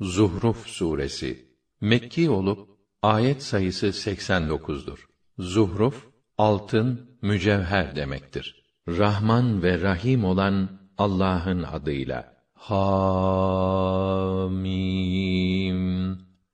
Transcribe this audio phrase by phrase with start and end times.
[0.00, 1.46] Zuhruf suresi
[1.80, 2.68] Mekki olup
[3.02, 4.98] ayet sayısı 89'dur.
[5.38, 6.06] Zuhruf
[6.38, 8.62] altın, mücevher demektir.
[8.88, 12.36] Rahman ve Rahim olan Allah'ın adıyla.
[12.54, 13.06] Hamim.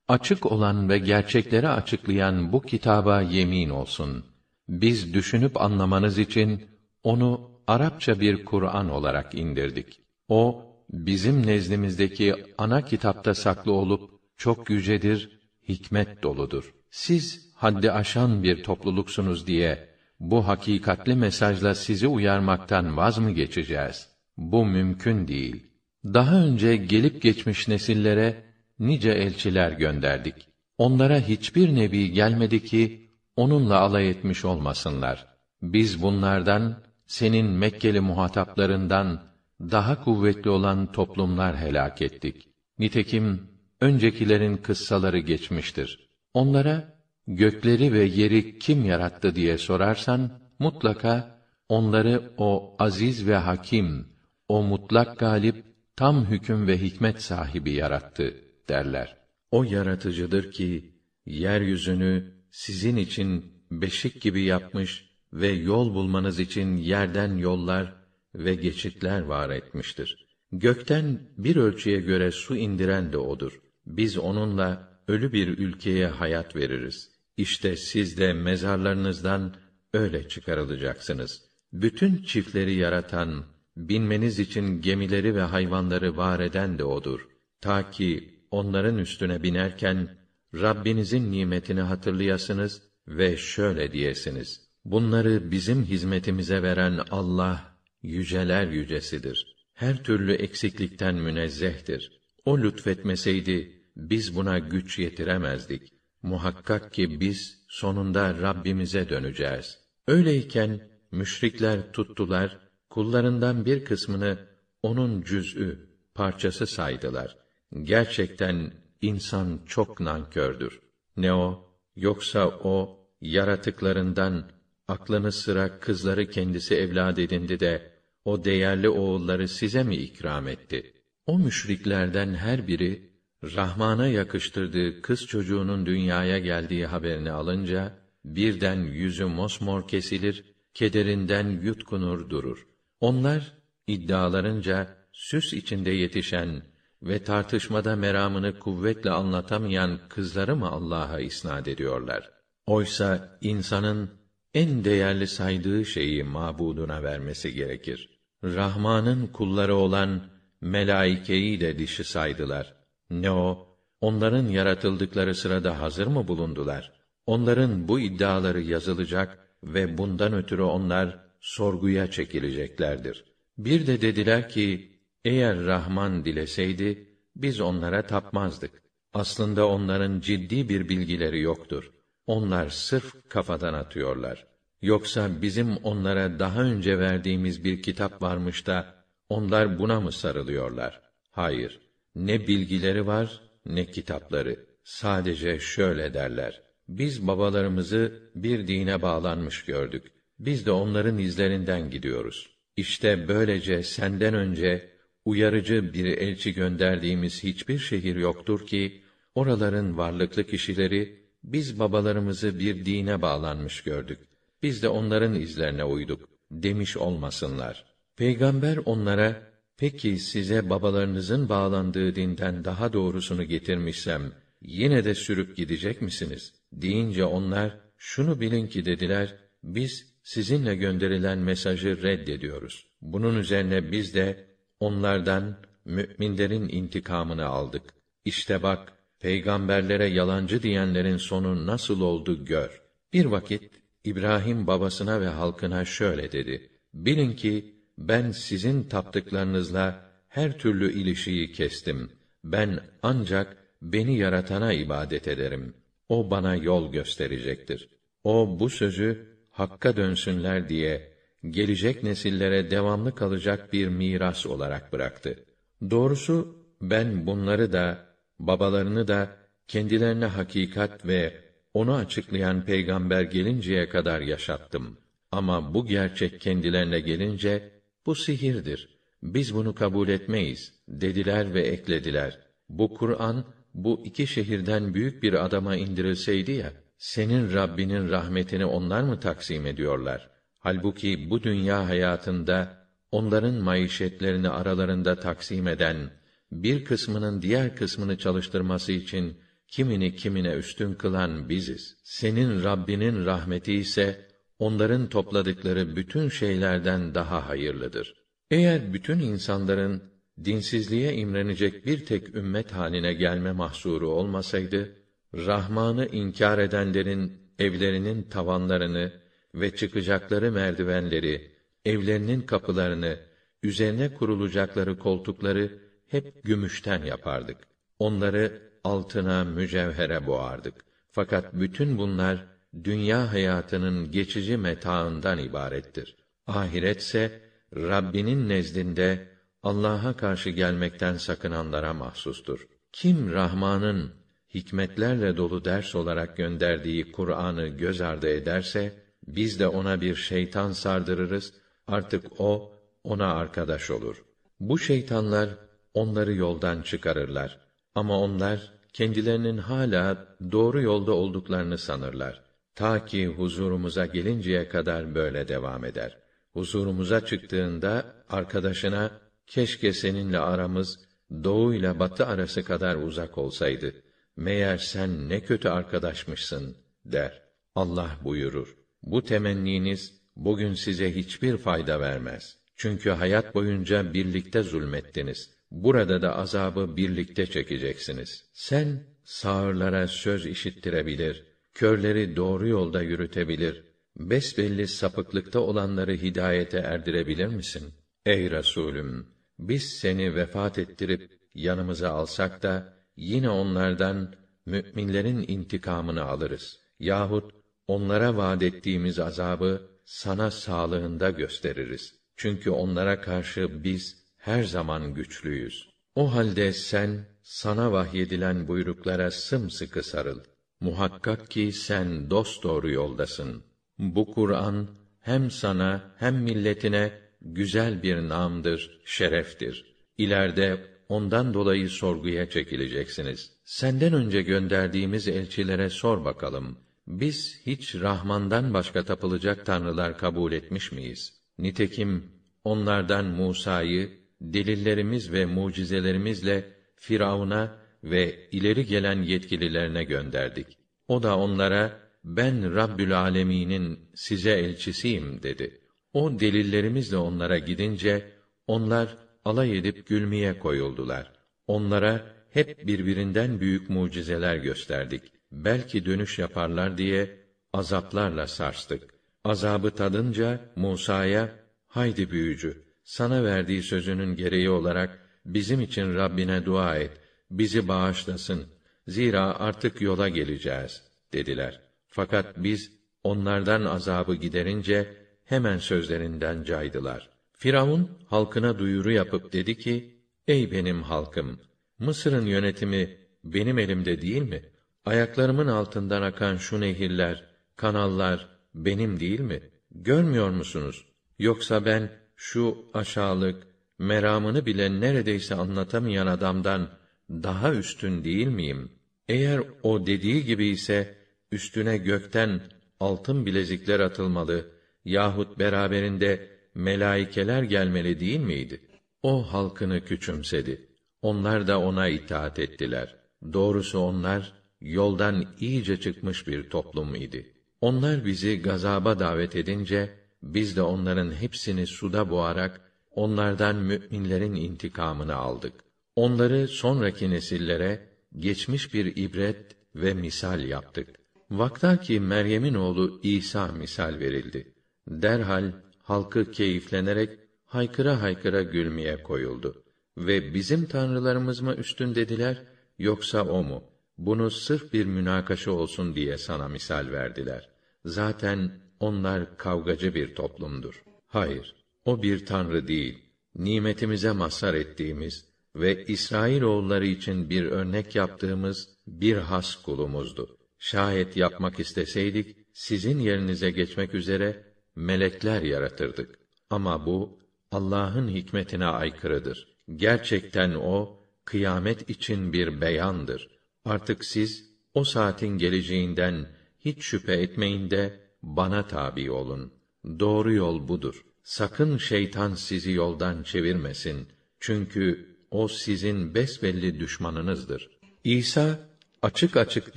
[0.08, 4.24] Açık olan ve gerçekleri açıklayan bu kitaba yemin olsun.
[4.68, 6.64] Biz düşünüp anlamanız için
[7.02, 10.00] onu Arapça bir Kur'an olarak indirdik.
[10.28, 16.74] O bizim nezdimizdeki ana kitapta saklı olup çok yücedir, hikmet doludur.
[16.90, 19.88] Siz haddi aşan bir topluluksunuz diye
[20.20, 24.08] bu hakikatli mesajla sizi uyarmaktan vaz mı geçeceğiz?
[24.36, 25.66] Bu mümkün değil.
[26.04, 28.44] Daha önce gelip geçmiş nesillere
[28.78, 30.34] nice elçiler gönderdik.
[30.78, 35.26] Onlara hiçbir nebi gelmedi ki onunla alay etmiş olmasınlar.
[35.62, 39.31] Biz bunlardan senin Mekkeli muhataplarından
[39.70, 42.48] daha kuvvetli olan toplumlar helak ettik.
[42.78, 43.48] Nitekim
[43.80, 46.08] öncekilerin kıssaları geçmiştir.
[46.34, 46.94] Onlara
[47.26, 54.06] gökleri ve yeri kim yarattı diye sorarsan mutlaka onları o aziz ve hakim,
[54.48, 55.64] o mutlak galip,
[55.96, 58.34] tam hüküm ve hikmet sahibi yarattı
[58.68, 59.16] derler.
[59.50, 60.94] O yaratıcıdır ki
[61.26, 68.01] yeryüzünü sizin için beşik gibi yapmış ve yol bulmanız için yerden yollar
[68.34, 70.26] ve geçitler var etmiştir.
[70.52, 73.60] Gökten bir ölçüye göre su indiren de odur.
[73.86, 77.10] Biz onunla ölü bir ülkeye hayat veririz.
[77.36, 79.54] İşte siz de mezarlarınızdan
[79.94, 81.42] öyle çıkarılacaksınız.
[81.72, 83.44] Bütün çiftleri yaratan,
[83.76, 87.28] binmeniz için gemileri ve hayvanları var eden de odur.
[87.60, 90.08] Ta ki onların üstüne binerken
[90.54, 97.71] Rabbinizin nimetini hatırlayasınız ve şöyle diyesiniz: Bunları bizim hizmetimize veren Allah
[98.02, 99.56] yüceler yücesidir.
[99.74, 102.20] Her türlü eksiklikten münezzehtir.
[102.44, 105.92] O lütfetmeseydi biz buna güç yetiremezdik.
[106.22, 109.78] Muhakkak ki biz sonunda Rabbimize döneceğiz.
[110.06, 110.80] Öyleyken
[111.10, 112.58] müşrikler tuttular,
[112.90, 114.38] kullarından bir kısmını
[114.82, 117.36] onun cüz'ü, parçası saydılar.
[117.82, 120.80] Gerçekten insan çok nankördür.
[121.16, 124.50] Ne o, yoksa o, yaratıklarından,
[124.88, 127.91] aklını sıra kızları kendisi evlad edindi de,
[128.24, 130.92] o değerli oğulları size mi ikram etti?
[131.26, 133.12] O müşriklerden her biri,
[133.44, 140.44] Rahman'a yakıştırdığı kız çocuğunun dünyaya geldiği haberini alınca, birden yüzü mosmor kesilir,
[140.74, 142.66] kederinden yutkunur durur.
[143.00, 143.52] Onlar,
[143.86, 146.62] iddialarınca, süs içinde yetişen
[147.02, 152.30] ve tartışmada meramını kuvvetle anlatamayan kızları mı Allah'a isnad ediyorlar?
[152.66, 154.10] Oysa insanın
[154.54, 158.11] en değerli saydığı şeyi mabuduna vermesi gerekir.
[158.44, 160.20] Rahman'ın kulları olan
[160.60, 162.74] melaikeyi de dişi saydılar.
[163.10, 163.68] Ne o?
[164.00, 166.92] Onların yaratıldıkları sırada hazır mı bulundular?
[167.26, 173.24] Onların bu iddiaları yazılacak ve bundan ötürü onlar sorguya çekileceklerdir.
[173.58, 178.82] Bir de dediler ki, eğer Rahman dileseydi, biz onlara tapmazdık.
[179.14, 181.90] Aslında onların ciddi bir bilgileri yoktur.
[182.26, 184.46] Onlar sırf kafadan atıyorlar.
[184.82, 191.00] Yoksa bizim onlara daha önce verdiğimiz bir kitap varmış da onlar buna mı sarılıyorlar?
[191.30, 191.80] Hayır.
[192.14, 194.66] Ne bilgileri var ne kitapları.
[194.84, 196.62] Sadece şöyle derler.
[196.88, 200.12] Biz babalarımızı bir dine bağlanmış gördük.
[200.38, 202.50] Biz de onların izlerinden gidiyoruz.
[202.76, 204.90] İşte böylece senden önce
[205.24, 209.02] uyarıcı bir elçi gönderdiğimiz hiçbir şehir yoktur ki
[209.34, 214.31] oraların varlıklı kişileri biz babalarımızı bir dine bağlanmış gördük.
[214.62, 217.84] Biz de onların izlerine uyduk demiş olmasınlar.
[218.16, 226.52] Peygamber onlara peki size babalarınızın bağlandığı dinden daha doğrusunu getirmişsem yine de sürüp gidecek misiniz?
[226.72, 232.86] deyince onlar şunu bilin ki dediler biz sizinle gönderilen mesajı reddediyoruz.
[233.02, 234.46] Bunun üzerine biz de
[234.80, 237.82] onlardan müminlerin intikamını aldık.
[238.24, 242.82] İşte bak peygamberlere yalancı diyenlerin sonu nasıl oldu gör.
[243.12, 250.92] Bir vakit İbrahim babasına ve halkına şöyle dedi: Bilin ki ben sizin taptıklarınızla her türlü
[250.92, 252.10] ilişiği kestim.
[252.44, 255.74] Ben ancak beni yaratana ibadet ederim.
[256.08, 257.88] O bana yol gösterecektir.
[258.24, 261.12] O bu sözü hakka dönsünler diye
[261.50, 265.44] gelecek nesillere devamlı kalacak bir miras olarak bıraktı.
[265.90, 268.06] Doğrusu ben bunları da
[268.38, 269.36] babalarını da
[269.68, 271.34] kendilerine hakikat ve
[271.74, 274.98] onu açıklayan peygamber gelinceye kadar yaşattım.
[275.32, 277.70] Ama bu gerçek kendilerine gelince
[278.06, 278.88] bu sihirdir.
[279.22, 282.38] Biz bunu kabul etmeyiz dediler ve eklediler.
[282.68, 289.20] Bu Kur'an bu iki şehirden büyük bir adama indirilseydi ya, senin Rabbinin rahmetini onlar mı
[289.20, 290.30] taksim ediyorlar?
[290.58, 296.10] Halbuki bu dünya hayatında onların maişetlerini aralarında taksim eden,
[296.52, 299.38] bir kısmının diğer kısmını çalıştırması için
[299.72, 301.96] kimini kimine üstün kılan biziz.
[302.04, 304.26] Senin Rabbinin rahmeti ise
[304.58, 308.14] onların topladıkları bütün şeylerden daha hayırlıdır.
[308.50, 310.02] Eğer bütün insanların
[310.44, 314.96] dinsizliğe imrenecek bir tek ümmet haline gelme mahsuru olmasaydı,
[315.34, 319.12] Rahman'ı inkar edenlerin evlerinin tavanlarını
[319.54, 321.52] ve çıkacakları merdivenleri,
[321.84, 323.18] evlerinin kapılarını,
[323.62, 325.78] üzerine kurulacakları koltukları
[326.08, 327.56] hep gümüşten yapardık.
[327.98, 330.74] Onları altına, mücevhere boğardık.
[331.10, 332.44] Fakat bütün bunlar
[332.84, 336.16] dünya hayatının geçici metaından ibarettir.
[336.46, 337.40] Ahiretse
[337.76, 339.28] Rabbinin nezdinde
[339.62, 342.66] Allah'a karşı gelmekten sakınanlara mahsustur.
[342.92, 344.12] Kim Rahman'ın
[344.54, 348.92] hikmetlerle dolu ders olarak gönderdiği Kur'an'ı göz ardı ederse
[349.26, 351.54] biz de ona bir şeytan sardırırız.
[351.86, 352.72] Artık o
[353.04, 354.24] ona arkadaş olur.
[354.60, 355.48] Bu şeytanlar
[355.94, 357.58] onları yoldan çıkarırlar.
[357.94, 362.42] Ama onlar kendilerinin hala doğru yolda olduklarını sanırlar.
[362.74, 366.18] Ta ki huzurumuza gelinceye kadar böyle devam eder.
[366.52, 369.10] Huzurumuza çıktığında arkadaşına
[369.46, 370.98] keşke seninle aramız
[371.44, 373.94] doğu ile batı arası kadar uzak olsaydı.
[374.36, 377.42] Meğer sen ne kötü arkadaşmışsın der.
[377.74, 378.76] Allah buyurur.
[379.02, 382.58] Bu temenniniz bugün size hiçbir fayda vermez.
[382.76, 385.50] Çünkü hayat boyunca birlikte zulmettiniz.
[385.72, 388.44] Burada da azabı birlikte çekeceksiniz.
[388.52, 393.84] Sen sağırlara söz işittirebilir, körleri doğru yolda yürütebilir,
[394.16, 397.94] besbelli sapıklıkta olanları hidayete erdirebilir misin?
[398.26, 399.26] Ey Resulüm,
[399.58, 404.34] biz seni vefat ettirip yanımıza alsak da yine onlardan
[404.66, 406.80] müminlerin intikamını alırız.
[407.00, 407.52] Yahut
[407.86, 412.14] onlara vaad ettiğimiz azabı sana sağlığında gösteririz.
[412.36, 415.88] Çünkü onlara karşı biz her zaman güçlüyüz.
[416.14, 420.40] O halde sen sana vahyedilen buyruklara sımsıkı sarıl.
[420.80, 423.62] Muhakkak ki sen dosdoğru yoldasın.
[423.98, 424.88] Bu Kur'an
[425.20, 429.94] hem sana hem milletine güzel bir namdır, şereftir.
[430.18, 433.52] İleride ondan dolayı sorguya çekileceksiniz.
[433.64, 436.78] Senden önce gönderdiğimiz elçilere sor bakalım.
[437.06, 441.32] Biz hiç Rahman'dan başka tapılacak tanrılar kabul etmiş miyiz?
[441.58, 442.24] Nitekim
[442.64, 446.64] onlardan Musa'yı delillerimiz ve mucizelerimizle
[446.96, 450.78] Firavun'a ve ileri gelen yetkililerine gönderdik.
[451.08, 455.80] O da onlara ben Rabbül Alemin'in size elçisiyim dedi.
[456.12, 458.32] O delillerimizle onlara gidince
[458.66, 461.32] onlar alay edip gülmeye koyuldular.
[461.66, 465.22] Onlara hep birbirinden büyük mucizeler gösterdik.
[465.52, 467.38] Belki dönüş yaparlar diye
[467.72, 469.14] azaplarla sarstık.
[469.44, 471.52] Azabı tadınca Musa'ya
[471.86, 477.10] haydi büyücü sana verdiği sözünün gereği olarak bizim için Rabbine dua et,
[477.50, 478.66] bizi bağışlasın.
[479.08, 481.80] Zira artık yola geleceğiz dediler.
[482.08, 482.92] Fakat biz
[483.24, 487.30] onlardan azabı giderince hemen sözlerinden caydılar.
[487.52, 490.16] Firavun halkına duyuru yapıp dedi ki:
[490.48, 491.60] Ey benim halkım,
[491.98, 494.62] Mısır'ın yönetimi benim elimde değil mi?
[495.04, 497.44] Ayaklarımın altından akan şu nehirler,
[497.76, 499.60] kanallar benim değil mi?
[499.90, 501.04] Görmüyor musunuz?
[501.38, 503.66] Yoksa ben şu aşağılık,
[503.98, 506.88] meramını bile neredeyse anlatamayan adamdan
[507.30, 508.92] daha üstün değil miyim?
[509.28, 511.14] Eğer o dediği gibi ise
[511.52, 512.60] üstüne gökten
[513.00, 514.66] altın bilezikler atılmalı
[515.04, 518.80] yahut beraberinde melaikeler gelmeli değil miydi?
[519.22, 520.88] O halkını küçümsedi.
[521.22, 523.16] Onlar da ona itaat ettiler.
[523.52, 527.52] Doğrusu onlar yoldan iyice çıkmış bir toplum idi.
[527.80, 532.80] Onlar bizi gazaba davet edince biz de onların hepsini suda boğarak
[533.10, 535.72] onlardan müminlerin intikamını aldık.
[536.16, 541.08] Onları sonraki nesillere geçmiş bir ibret ve misal yaptık.
[541.50, 544.74] Vaktaki Meryem'in oğlu İsa misal verildi.
[545.08, 549.84] Derhal halkı keyiflenerek haykıra haykıra gülmeye koyuldu.
[550.18, 552.62] Ve bizim tanrılarımız mı üstün dediler,
[552.98, 553.84] yoksa o mu?
[554.18, 557.68] Bunu sırf bir münakaşa olsun diye sana misal verdiler.
[558.04, 561.02] Zaten onlar kavgacı bir toplumdur.
[561.26, 563.18] Hayır, o bir tanrı değil.
[563.54, 565.44] Nimetimize mazhar ettiğimiz
[565.76, 570.56] ve İsrail oğulları için bir örnek yaptığımız bir has kulumuzdu.
[570.78, 574.64] Şayet yapmak isteseydik, sizin yerinize geçmek üzere
[574.96, 576.38] melekler yaratırdık.
[576.70, 577.38] Ama bu
[577.70, 579.68] Allah'ın hikmetine aykırıdır.
[579.96, 583.48] Gerçekten o kıyamet için bir beyandır.
[583.84, 586.48] Artık siz o saatin geleceğinden
[586.80, 589.72] hiç şüphe etmeyin de bana tabi olun.
[590.20, 591.24] Doğru yol budur.
[591.42, 594.28] Sakın şeytan sizi yoldan çevirmesin.
[594.60, 597.90] Çünkü o sizin besbelli düşmanınızdır.
[598.24, 598.78] İsa
[599.22, 599.96] açık açık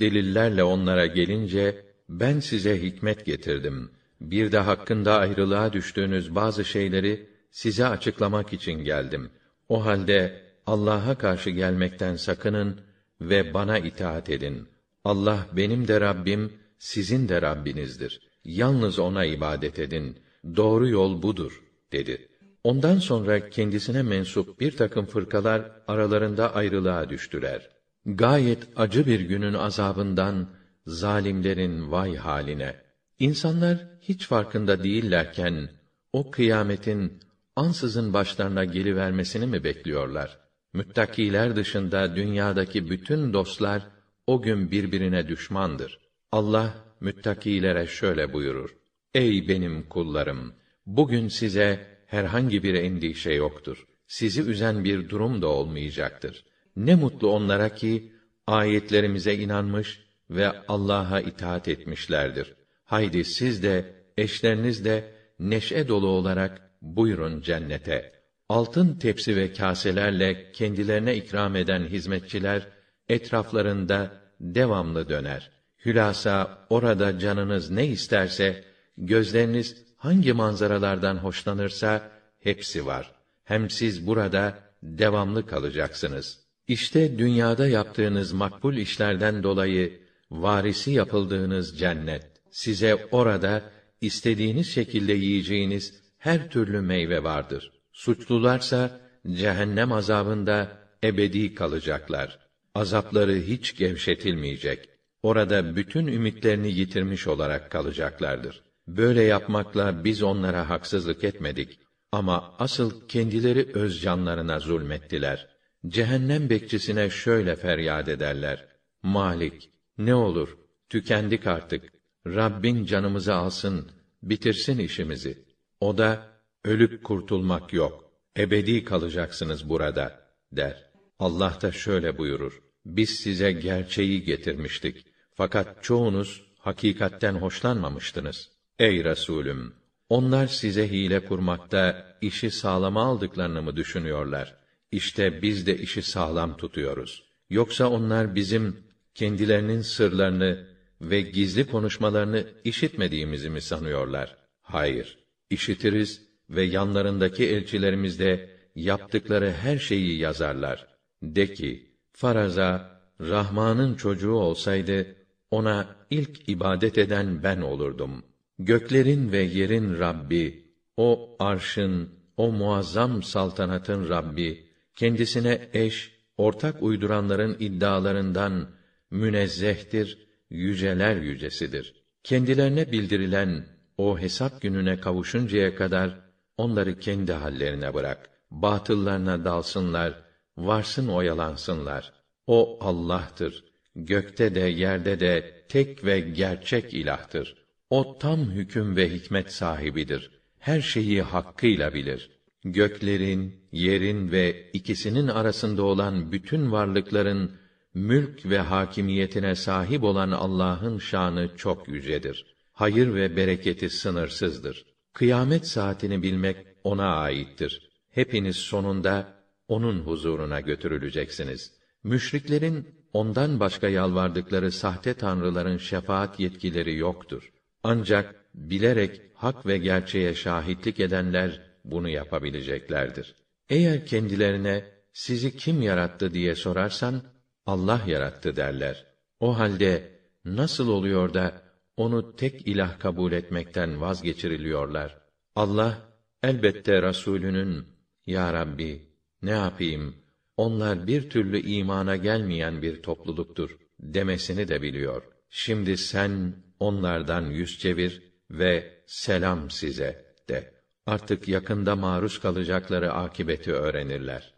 [0.00, 3.90] delillerle onlara gelince ben size hikmet getirdim.
[4.20, 9.30] Bir de hakkında ayrılığa düştüğünüz bazı şeyleri size açıklamak için geldim.
[9.68, 12.80] O halde Allah'a karşı gelmekten sakının
[13.20, 14.68] ve bana itaat edin.
[15.04, 18.20] Allah benim de Rabbim, sizin de Rabbinizdir.
[18.46, 20.18] Yalnız ona ibadet edin.
[20.56, 21.62] Doğru yol budur,
[21.92, 22.28] dedi.
[22.64, 27.70] Ondan sonra kendisine mensup bir takım fırkalar aralarında ayrılığa düştüler.
[28.04, 30.48] Gayet acı bir günün azabından
[30.86, 32.76] zalimlerin vay haline.
[33.18, 35.70] İnsanlar hiç farkında değillerken
[36.12, 37.20] o kıyametin
[37.56, 40.38] ansızın başlarına gelivermesini mi bekliyorlar?
[40.72, 43.86] Müttakiler dışında dünyadaki bütün dostlar
[44.26, 45.98] o gün birbirine düşmandır.
[46.32, 48.76] Allah müttakilere şöyle buyurur:
[49.14, 50.54] Ey benim kullarım,
[50.86, 53.86] bugün size herhangi bir endişe yoktur.
[54.06, 56.44] Sizi üzen bir durum da olmayacaktır.
[56.76, 58.12] Ne mutlu onlara ki
[58.46, 60.00] ayetlerimize inanmış
[60.30, 62.54] ve Allah'a itaat etmişlerdir.
[62.84, 68.12] Haydi siz de eşleriniz de neşe dolu olarak buyurun cennete.
[68.48, 72.68] Altın tepsi ve kaselerle kendilerine ikram eden hizmetçiler
[73.08, 75.55] etraflarında devamlı döner.
[75.84, 78.64] Hülasa orada canınız ne isterse,
[78.98, 83.12] gözleriniz hangi manzaralardan hoşlanırsa hepsi var.
[83.44, 86.40] Hem siz burada devamlı kalacaksınız.
[86.68, 92.26] İşte dünyada yaptığınız makbul işlerden dolayı varisi yapıldığınız cennet.
[92.50, 93.62] Size orada
[94.00, 97.72] istediğiniz şekilde yiyeceğiniz her türlü meyve vardır.
[97.92, 99.00] Suçlularsa
[99.32, 102.38] cehennem azabında ebedi kalacaklar.
[102.74, 104.88] Azapları hiç gevşetilmeyecek.
[105.22, 108.62] Orada bütün ümitlerini yitirmiş olarak kalacaklardır.
[108.88, 111.78] Böyle yapmakla biz onlara haksızlık etmedik
[112.12, 115.48] ama asıl kendileri öz canlarına zulmettiler.
[115.86, 118.68] Cehennem bekçisine şöyle feryat ederler:
[119.02, 120.56] Malik, ne olur,
[120.88, 121.92] tükendik artık.
[122.26, 123.90] Rabbin canımızı alsın,
[124.22, 125.44] bitirsin işimizi.
[125.80, 126.26] O da
[126.64, 128.10] ölüp kurtulmak yok.
[128.38, 130.20] Ebedi kalacaksınız burada
[130.52, 130.90] der.
[131.18, 135.06] Allah da şöyle buyurur: Biz size gerçeği getirmiştik.
[135.34, 138.50] Fakat çoğunuz hakikatten hoşlanmamıştınız.
[138.78, 139.74] Ey Resulüm,
[140.08, 144.56] onlar size hile kurmakta işi sağlama aldıklarını mı düşünüyorlar?
[144.92, 147.24] İşte biz de işi sağlam tutuyoruz.
[147.50, 148.76] Yoksa onlar bizim
[149.14, 150.66] kendilerinin sırlarını
[151.00, 154.36] ve gizli konuşmalarını işitmediğimizi mi sanıyorlar?
[154.62, 155.18] Hayır,
[155.50, 160.86] işitiriz ve yanlarındaki elçilerimiz de yaptıkları her şeyi yazarlar.
[161.22, 165.16] De ki, faraza, Rahman'ın çocuğu olsaydı,
[165.50, 168.24] ona ilk ibadet eden ben olurdum.
[168.58, 178.68] Göklerin ve yerin Rabbi, o arşın, o muazzam saltanatın Rabbi, kendisine eş, ortak uyduranların iddialarından
[179.10, 182.04] münezzehtir, yüceler yücesidir.
[182.22, 183.66] Kendilerine bildirilen
[183.98, 186.20] o hesap gününe kavuşuncaya kadar
[186.56, 188.30] onları kendi hallerine bırak.
[188.50, 190.25] Batıllarına dalsınlar,
[190.58, 192.12] varsın oyalansınlar.
[192.46, 193.64] O Allah'tır.
[193.96, 197.66] Gökte de yerde de tek ve gerçek ilahtır.
[197.90, 200.30] O tam hüküm ve hikmet sahibidir.
[200.58, 202.30] Her şeyi hakkıyla bilir.
[202.64, 207.52] Göklerin, yerin ve ikisinin arasında olan bütün varlıkların
[207.94, 212.56] mülk ve hakimiyetine sahip olan Allah'ın şanı çok yücedir.
[212.72, 214.84] Hayır ve bereketi sınırsızdır.
[215.12, 217.90] Kıyamet saatini bilmek ona aittir.
[218.10, 219.35] Hepiniz sonunda
[219.68, 221.72] onun huzuruna götürüleceksiniz.
[222.04, 227.52] Müşriklerin ondan başka yalvardıkları sahte tanrıların şefaat yetkileri yoktur.
[227.82, 233.34] Ancak bilerek hak ve gerçeğe şahitlik edenler bunu yapabileceklerdir.
[233.68, 237.22] Eğer kendilerine sizi kim yarattı diye sorarsan
[237.66, 239.06] Allah yarattı derler.
[239.40, 241.62] O halde nasıl oluyor da
[241.96, 245.18] onu tek ilah kabul etmekten vazgeçiriliyorlar?
[245.54, 245.98] Allah
[246.42, 247.86] elbette Rasulünün
[248.26, 250.14] ya Rabbi ne yapayım
[250.56, 255.22] onlar bir türlü imana gelmeyen bir topluluktur demesini de biliyor.
[255.50, 260.76] Şimdi sen onlardan yüz çevir ve selam size de.
[261.06, 264.54] Artık yakında maruz kalacakları akibeti öğrenirler.